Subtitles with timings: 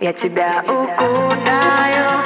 [0.00, 2.17] Я тебя укутаю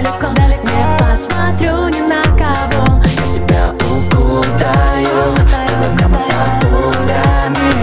[0.00, 0.28] далеко,
[0.62, 3.02] не посмотрю ни на кого.
[3.04, 5.34] Я тебя укутаю,
[5.68, 7.74] под огнем и под пулями.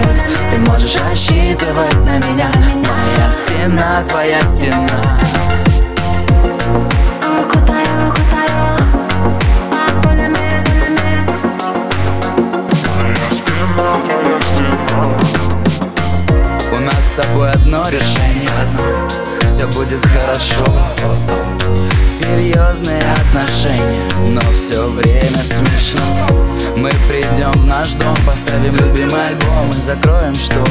[0.51, 3.37] Ты можешь рассчитывать на меня Моя твоя стена.
[3.37, 5.17] Спина, твоя стена
[16.71, 19.26] У нас с тобой одно решение
[19.57, 20.63] Все будет хорошо.
[22.19, 26.27] Серьезные отношения Но все время смешно.
[26.75, 30.61] Мы придем в наш дом Поставим любимый альбом И закроем шторы.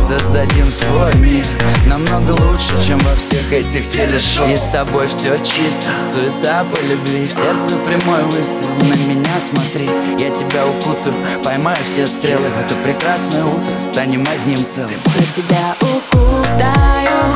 [0.00, 1.44] Создадим свой мир
[1.86, 4.48] Намного лучше, чем во всех этих телешоу.
[4.48, 7.28] И с тобой все чисто Суета по любви.
[7.28, 9.90] В сердце прямой выстрел На меня смотри.
[10.18, 11.14] Я тебя укутаю
[11.44, 12.48] Поймаю все стрелы.
[12.48, 14.96] В это прекрасное утро Станем одним целым.
[15.16, 17.35] Я тебя укутаю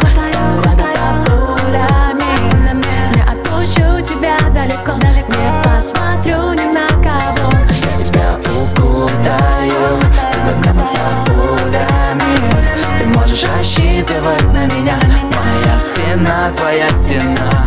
[16.53, 17.65] твоя стена.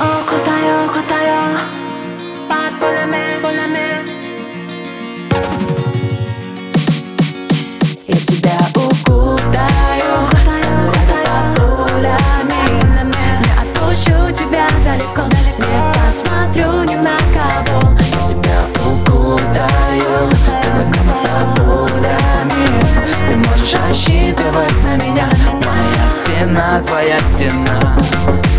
[0.00, 1.79] お答えを答えを
[27.82, 28.49] now